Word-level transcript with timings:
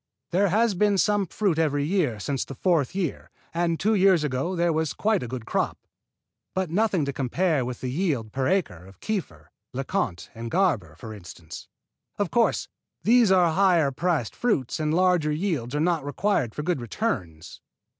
There 0.31 0.47
has 0.49 0.73
been 0.73 0.97
some 0.97 1.27
fruit 1.27 1.59
every 1.59 1.83
year 1.85 2.19
since 2.19 2.43
the 2.43 2.55
fourth 2.55 2.95
year, 2.95 3.29
and 3.53 3.79
two 3.79 3.93
years 3.93 4.23
ago 4.23 4.55
there 4.55 4.73
was 4.73 4.93
quite 4.95 5.21
a 5.21 5.27
good 5.27 5.45
crop, 5.45 5.77
but 6.55 6.71
nothing 6.71 7.05
to 7.05 7.13
compare 7.13 7.63
with 7.63 7.81
the 7.81 7.91
yield 7.91 8.31
per 8.31 8.47
acre 8.47 8.83
of 8.87 8.99
Kieffer, 8.99 9.51
LeConte 9.73 10.29
and 10.33 10.49
Garber, 10.49 10.95
for 10.95 11.13
instance. 11.13 11.67
Of 12.17 12.31
course, 12.31 12.67
these 13.03 13.31
are 13.31 13.53
higher 13.53 13.91
priced 13.91 14.35
fruit 14.35 14.79
and 14.79 14.91
large 14.91 15.27
yields 15.27 15.75
are 15.75 15.79
not 15.79 16.03
required 16.03 16.55
for 16.55 16.63
good 16.63 16.81
returns. 16.81 17.61